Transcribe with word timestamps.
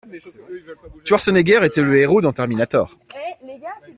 Schwarzenegger 1.05 1.63
était 1.63 1.83
le 1.83 1.95
héros 1.99 2.21
dans 2.21 2.33
Terminator. 2.33 2.97